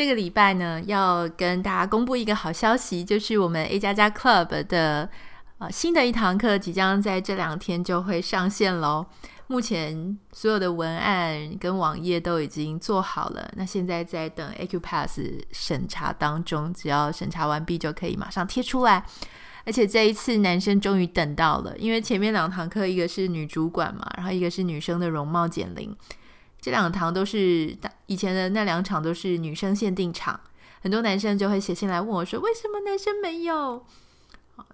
[0.00, 5.06] 这个礼拜呢，要跟大家公布一个好消息，就是我们 A 加加 Club 的
[5.58, 9.04] 呃新的一堂课，即将在这两天就会上线喽。
[9.48, 19.04] 目前所有的文案跟网页都已经做好了，那现在在等 Acupass 审查当中，只要审查完毕就可以马上贴出来。
[19.66, 25.94] 而且这一次男生终于等到了，因为前面两堂课一个是女主管嘛，然后一个是女生的容貌减龄，
[26.60, 30.38] 这两堂都是以前的那两场都是女生限定场，
[30.82, 33.84] 很多男生就会写信来问我说，为什么男生没有？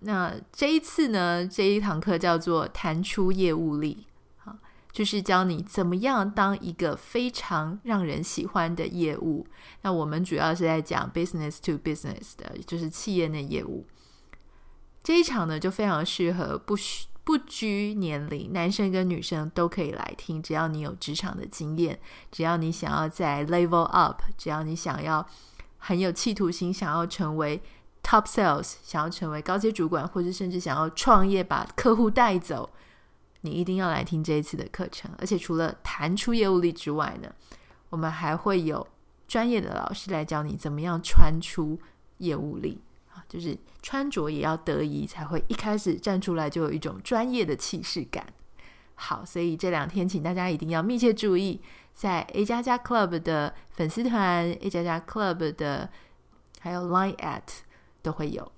[0.00, 4.06] 那这一次呢，这一堂课叫做弹出业务力，
[4.44, 4.58] 啊
[4.92, 9.46] 就是教你怎么样当一个非常让人喜欢的业务。
[9.80, 13.86] 那我们主要是在讲 business to business 的，就是企业内业务。
[15.02, 20.42] 这一场呢，就非常适合不需不拘年龄，男生跟女生都可以来听。
[20.42, 21.98] 只要你有职场的经验，
[22.32, 25.24] 只要你想要在 level up，只要你想要
[25.78, 27.62] 很有企图心，想要成为
[28.02, 32.70] top sales，想要成为高阶主管，或者甚至想要创业把客户带走，
[33.42, 35.10] 你一定要来听这一次的课程。
[35.18, 37.30] 而且除了谈出业务力之外呢，
[37.90, 38.84] 我们还会有
[39.28, 41.78] 专业的老师来教你怎么样穿出
[42.18, 42.80] 业务力。
[43.28, 48.26] 就是穿着也要得宜，才会一开始站出来就有一种专业的气势感。
[48.94, 51.58] 好，所以这两天请大家一定要密切注意，
[51.94, 55.88] 在 A 加加 Club 的粉丝团、A 加加 Club 的
[56.60, 57.40] 还有 Line at
[58.02, 58.52] 都会有。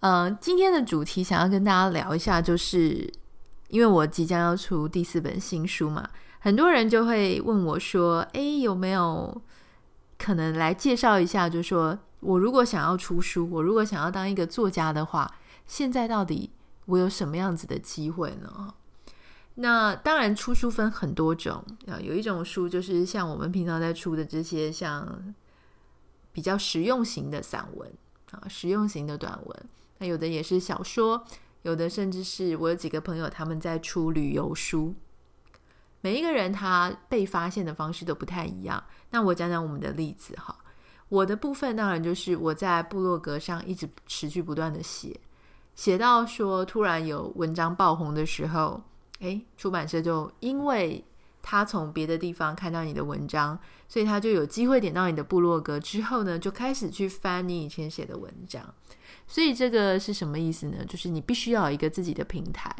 [0.00, 3.10] 嗯、今天的主题想要跟大家聊一下，就是
[3.68, 6.06] 因为我即将要出第四本新书嘛，
[6.40, 9.40] 很多人就会问我说：“哎，有没有
[10.18, 11.98] 可能来介绍一下？”就说。
[12.20, 15.36] 我如果想要出书，我如果想要当一个作家的话，
[15.66, 16.50] 现在到底
[16.86, 18.74] 我有什么样子的机会呢？
[19.60, 25.34] 那当然，出书分很多种啊，有一种书就是像我们平常在出的这些，像
[26.32, 27.92] 比较实用型的散文
[28.30, 29.68] 啊，实用型的短文。
[29.98, 31.24] 那有的也是小说，
[31.62, 34.94] 有的甚至是我有几个朋友他们在出旅游书。
[36.00, 38.84] 每一个人他被发现的方式都不太一样。
[39.10, 40.56] 那我讲讲我们的例子哈。
[41.08, 45.18] 我的部分当然就是我在部落格上一直持续不断的写，
[45.74, 48.82] 写到说突然有文章爆红的时候，
[49.20, 51.04] 诶，出版社就因为
[51.40, 53.58] 他从别的地方看到你的文章，
[53.88, 58.62] 所以他就有机会点到你的部落格之后呢，就开始去翻你以前写的文章。
[59.26, 60.84] 所以这个是什么意思呢？
[60.86, 62.74] 就是你必须要有一个自己的平台，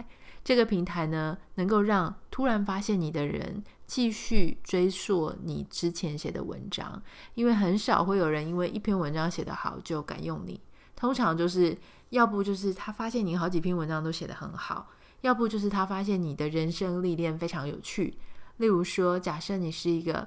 [0.49, 3.63] 这个平台呢，能够让突然发现你的人。
[3.87, 7.03] 继续追溯你之前写的文章，
[7.35, 10.59] 因为很少会有人因为一篇文章写得好就敢用你。
[10.95, 11.77] 通常就是
[12.11, 14.89] 要不就是他发现你好几篇文章都写得很好，
[15.23, 18.15] 要不就是他发现你的人生历练非常有趣。
[18.57, 20.27] 例如说，假设你是一个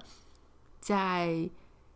[0.80, 1.50] 在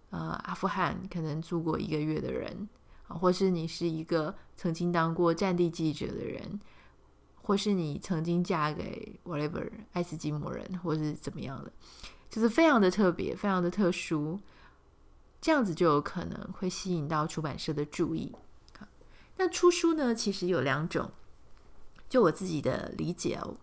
[0.09, 2.68] 呃阿富汗可能住过一个月的人，
[3.08, 6.59] 或是你是一个曾经当过战地记者的人。
[7.46, 11.72] 或是你曾经嫁给 whatever 爱斯基摩人，或是怎么样的，
[12.28, 14.40] 就是非常的特别，非常的特殊，
[15.40, 18.36] 这样子就有可能会吸引到出版社的注意。
[19.38, 21.12] 那出书呢，其实有两种，
[22.10, 23.58] 就我自己的理解哦。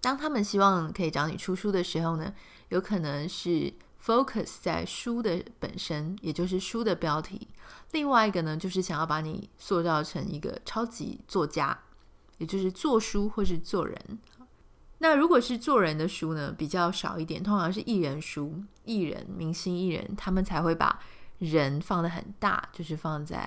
[0.00, 2.32] 当他们希望可以找你出书的时候呢，
[2.68, 7.48] 有可能是 focus 在书的本身，也就是书的标题；
[7.90, 11.76] 另外一个呢，就是想要把你塑造成一个超级作家。
[12.40, 14.18] 也就是做书或是做人，
[14.96, 20.98] 那如果是做人的书呢，比较少一点，通常是艺人书，艺人、明星艺人，他们才会把
[21.36, 23.40] 人放得很大，就是放在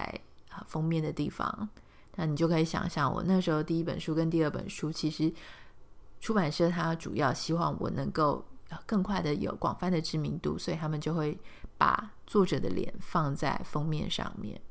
[0.49, 1.67] 啊封面的地方。
[2.17, 5.33] 那你就可以想象，我那时候第一本书跟第二本书，其实
[6.19, 8.45] 出版社他主要希望我能够
[8.85, 11.35] 更快的有广泛的知名度，所以他们就会
[11.79, 14.61] 把作者的脸放在封面上面。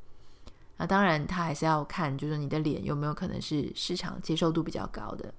[0.82, 5.32] 那当然，他还是要看，就是你的脸有没有可能是市场接受度比较高的。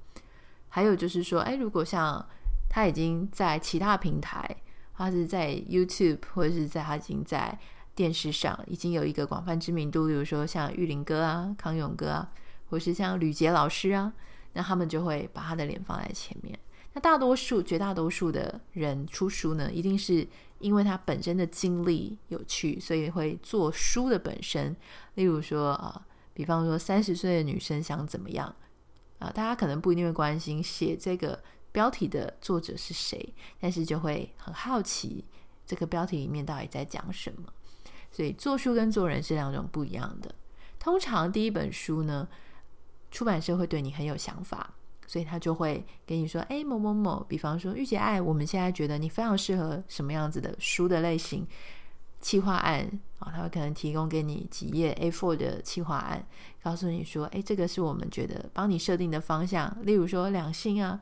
[0.70, 2.26] 还有就是说，哎，如果像
[2.70, 4.50] 他已经在其他平台，
[4.96, 7.60] 他是在 YouTube 或者是在他已经在
[7.94, 12.32] 电视上已经有一个广泛知名度，比如说像玉林哥啊、康永哥啊，
[12.70, 14.14] 或是像吕杰老师啊，
[14.54, 16.58] 那他们就会把他的脸放在前面。
[16.94, 20.26] 那大多数、绝大多数的人出书呢，一定是
[20.64, 24.74] 因为他本身的经历有趣，所以会做书的本身。
[25.16, 28.56] 例如说啊，比方说三十岁的女生想怎么样
[29.20, 31.44] 啊，大家可能不一定会关心写这个
[31.74, 35.26] 标题的作者是谁，但是就会很好奇
[35.66, 37.54] 这个标题里面到底在讲什么。
[38.10, 40.34] 所以做书跟做人是两种不一样的。
[40.80, 42.28] 通常第一本书呢，
[43.12, 44.76] 出版社会对你很有想法。
[45.14, 51.46] 所以他就会跟你说：“哎，某某某，比方说，玉姐爱，我们现在觉得你非常适合什么样子的书的类型，
[52.20, 52.90] 企划案。
[53.20, 56.26] 啊，他会可能提供给你几页 A4 的企划案，
[56.64, 61.00] 告诉你说：哎，这个是我们觉得帮你设定的方向，例如说两性啊，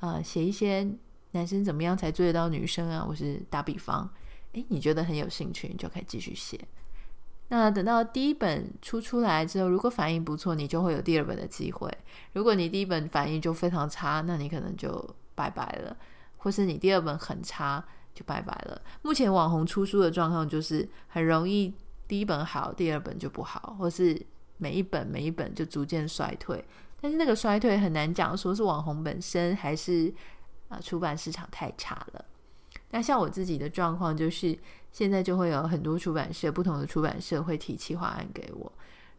[0.00, 0.90] 啊，写一些
[1.30, 4.10] 男生怎么样才追得到女生啊，我是打比方，
[4.54, 6.58] 哎，你觉得很有兴趣，你就可以继续写。”
[7.56, 11.88] 那等到第一本出出来之后，如果反应不错，你就会有第二本的机会。
[12.32, 15.96] 如果你第一本反应就非常差，那你可能就拜拜了；
[16.38, 18.82] 或是你第二本很差，就拜拜了。
[19.02, 21.72] 目前网红出书的状况就是很容易
[22.08, 24.20] 第一本好，第二本就不好，或是
[24.58, 26.64] 每一本每一本就逐渐衰退。
[27.00, 30.12] 但是那个衰退很难讲，说是网红本身，还是
[30.68, 32.24] 啊出版市场太差了。
[32.94, 34.56] 那像我自己的状况就是。
[34.94, 38.72] 现在就会有很多出版社，不同的出版社会提企划案给我，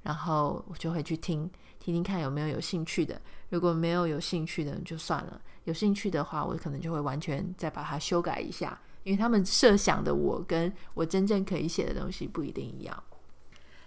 [0.04, 1.52] 然后我就会去听，
[1.82, 3.20] 听听看有没有有兴趣的。
[3.50, 13.04] 如果没有有兴趣的，就算了；有兴趣的话，我可能就会完全再把它修改一下，因为他们设想的我跟我真正可以写的东西不一定一样。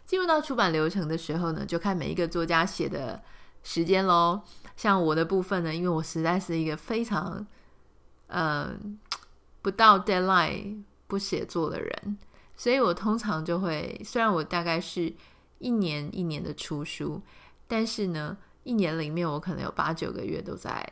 [0.04, 3.18] 进入到出版流程的时候呢，就看每一个作家写的
[3.62, 4.42] 时间喽。
[4.76, 7.46] 像我的部分呢，因为我实在是一个非常，
[8.26, 8.98] 嗯，
[9.68, 10.84] 不到 deadline。
[11.10, 12.18] 不写作的人，
[12.54, 15.10] 所以我通常就会，虽然我大概是
[15.56, 17.22] 一年一年的出书，
[17.66, 20.86] 但是呢，一年里面我可能有八九个月都在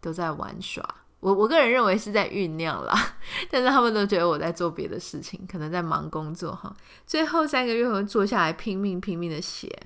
[0.00, 0.88] 都在玩耍。
[1.18, 3.16] 我我个人认为是在酝酿啦，
[3.50, 6.72] 但是他们都觉得我在做别的事情，可能在忙工作哈。
[7.04, 9.76] 最后三个月我坐下来拼命拼命的写。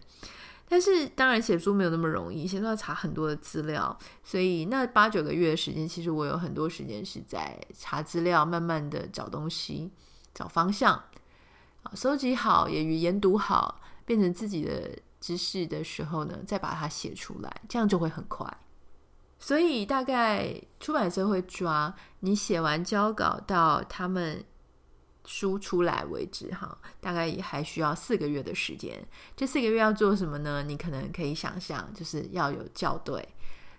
[0.68, 9.90] 但是当然写书没有那么容易，现在要查很多的资料，所以那八九个月的时间，其实我有很多时间是在查资料，慢慢的找东西、
[10.32, 10.94] 找方向，
[11.82, 18.46] 啊，收集好也语言读好，变成自己的知识的时候呢，再把它写出来，这样就会很快。
[19.38, 24.44] 所以大概出版社会抓你写完交稿到他们。
[25.24, 29.00] 书出来为止哈，大概也还需要四个月的时间。
[29.36, 30.62] 这四个月要做什么呢？
[30.62, 33.20] 你可能可以想象，就是要有校对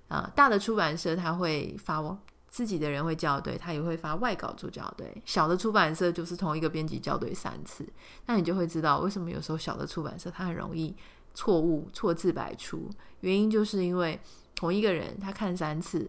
[0.08, 0.32] 啊、呃。
[0.36, 2.02] 大的出版社他会发
[2.50, 5.22] 自己的人会校对，他也会发外稿做校对。
[5.26, 7.88] 小的出版社就是同一个编辑校对三次，
[8.28, 10.96] 那你就会知道为什么有时候小的出版社他很容易
[11.34, 12.90] 错误错字百出，
[13.22, 14.20] 原因就是因为
[14.54, 16.08] 同一个人他看三次，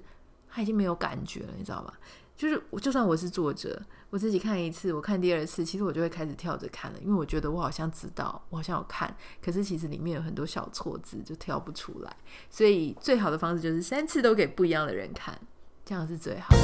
[0.51, 1.99] 他已经没有感觉了，你知道吧？
[2.37, 12.17] 就是，就算我是作者，我自己看一次，我看第二次，其实我就会开始跳着看了，因为我觉得我好像知道，我好像有看，可是其实里面有很多小错字，就挑不出来。
[12.51, 15.39] 所以最好的方式就是三次都给不一样的人看，
[15.85, 16.59] 这样是最好的。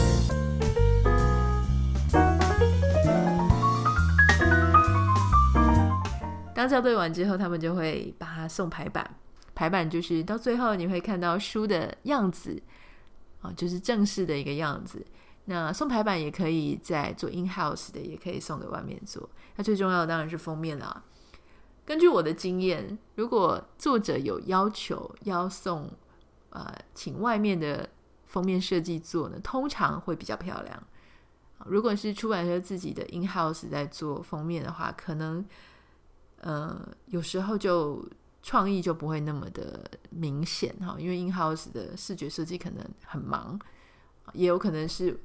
[6.52, 9.08] 当校对完之后，他们就会把它送排版，
[9.55, 12.61] 排版就是到最后你会看到书的样子
[13.40, 15.06] 啊，就是正式的一个样子。
[15.50, 19.29] 那送排版也可以在做 in house 的，也可以送给外面做。
[19.56, 21.02] 那最重要的当然是封面啦。
[21.84, 25.91] 根据我的经验，如果作者有要求要送，
[26.51, 27.89] 呃，请外面的
[28.27, 30.81] 封面设计做呢，通常会比较漂亮。
[31.67, 35.44] 如果是出版社自己的 in house 在做封面的话，可能，
[36.43, 38.08] 呃，有时候就
[38.41, 43.58] 创意就不会那么的明显哈，因为 in house 的视觉设计可能很忙，
[44.32, 45.19] 也有可能是。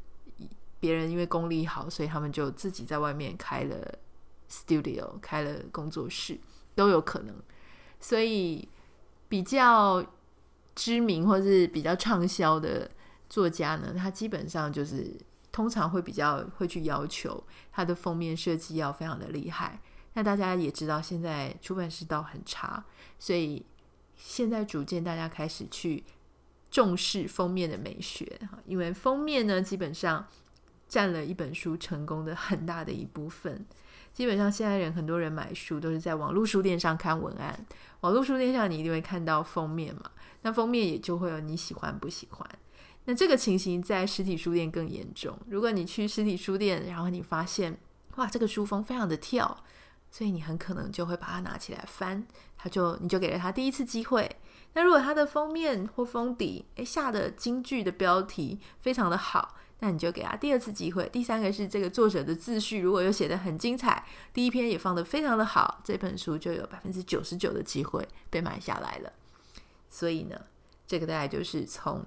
[0.86, 3.98] 别人因为功力好，所以他们就自己在外面开了
[4.48, 6.40] studio，开了工作室，
[6.76, 7.36] 都有可能。
[8.00, 8.70] 所以
[9.28, 10.06] 比较
[10.76, 12.88] 知名或是比较畅销的
[13.28, 15.12] 作家呢，他基本上就是
[15.52, 19.82] 通常会比较会去要求他的封面设计要非常的厉害。
[20.14, 22.86] 那大家也知道，现在出版世道很差，
[23.18, 23.66] 所以
[24.16, 26.04] 现在逐渐大家开始去
[26.70, 30.28] 重视封面的美学，因为封面呢，基本上。
[30.88, 33.66] 占了一本书成功的很大的一部分。
[34.14, 37.66] 基本上，现在人很多人买书都是在网络书店上看文案。
[38.00, 40.10] 网络书店上你一定会看到封面嘛？
[40.44, 42.50] 那封面也就会有你喜欢不喜欢。
[43.04, 45.38] 那这个情形在实体书店更严重。
[45.48, 47.78] 如果你去实体书店，然后你发现
[48.16, 49.58] 哇，这个书封非常的跳，
[50.10, 52.26] 所以你很可能就会把它拿起来翻，
[52.58, 54.34] 他就你就给了他第一次机会。
[54.74, 59.56] 那如果它的封面或封底诶下的金句的标题非常的好。
[59.80, 61.08] 那你就给他第二次机会。
[61.10, 69.12] 第三个是这个作者的自序如果有写得很精彩，第一篇也放得非常的好，这本书就有百分之九十九的机会被买下来了。
[69.90, 70.40] 所以呢，
[70.88, 72.06] 这个大概就是从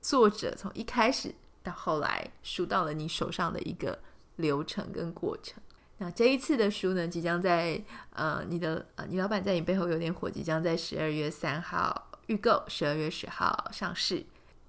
[0.00, 3.98] 作者从一开始到后来书到了你手上的一个
[4.36, 5.62] 流程跟过程。
[5.98, 7.80] 那这一次的书呢，即将在
[8.10, 14.26] 呃你的呃你老板在你背后有点火，即将在十二月三号预购，十二月十号上市。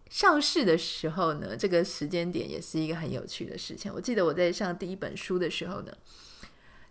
[0.10, 3.92] 上市的时候呢，这个时间点也是一个很有趣的事情。
[3.94, 5.92] 我记得我在上第一本书的时候呢，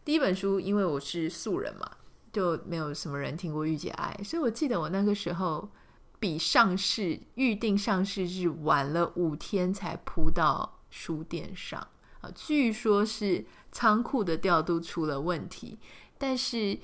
[0.05, 1.89] 第一本书因为我是素人嘛，
[2.33, 5.71] 就没有什么人听过《御姐爱》，所以我记得我那个时候
[6.19, 11.81] 比上市预定上市日晚了五天才铺到书店上
[12.21, 15.79] 啊，据说是仓库的调度出了问题，
[16.19, 16.77] 但是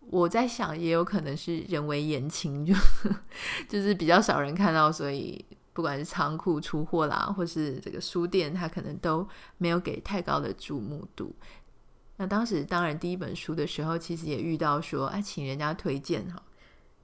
[0.00, 2.74] 我在想，也有可能是人为言轻，就
[3.68, 5.44] 就是比较少人看到，所以。
[5.76, 9.28] 不管是仓库出货啦，或是这个书店，它可能都
[9.58, 11.36] 没有给太高的注目度。
[12.16, 16.42] 那当时当然第一本书的时候，其实也遇到说，哎，请人家推荐哈，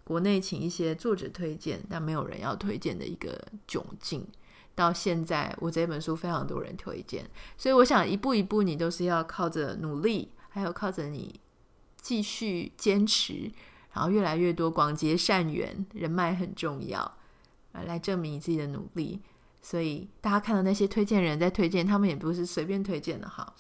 [0.04, 3.38] 国内请一些作者推荐，但没有人要推荐的一个
[3.68, 4.26] 窘境。
[4.74, 11.38] 到现在，我这本书非常多人推荐，所以我想一步一步，你都是要靠着努力，还有靠着你
[12.00, 13.52] 继续坚持，
[13.92, 17.18] 然后越来越多广结善缘，人脉很重要。
[17.72, 19.20] 来证明你自己的努力，
[19.60, 23.54] 所以大家看到那些推荐人在推荐，他们也不是随便推荐的哈。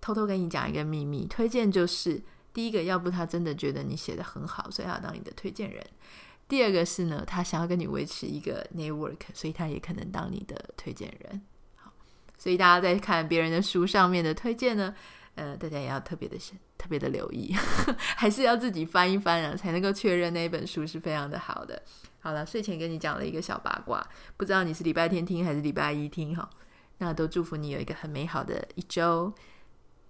[0.00, 5.82] 偷偷跟你讲一个秘密，推荐就是第一个，要不他真的觉得你写得很好，所以他要当你的推荐人；
[6.46, 11.40] 第二个是呢，他想要跟你维持一个 network，所以他也可能当你的推荐人。
[11.76, 11.90] 好，
[12.36, 14.94] 所以大家在看别人的书上面的推荐呢，
[15.34, 16.36] 呃，大家也要特别的
[16.78, 17.54] 特别的留意，
[18.16, 21.82] 还是要自己翻一翻啊，才能够确认那一本书是非常的好的。
[22.20, 26.48] 好了，睡前跟你讲了一个小八卦，不知道你是礼拜天听还是礼拜一听哈，
[26.98, 29.32] 那都祝福你有一个很美好的一周，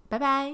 [0.07, 0.53] 拜拜。